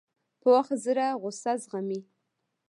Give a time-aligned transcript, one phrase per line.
[0.41, 1.99] پوخ زړه غصه زغمي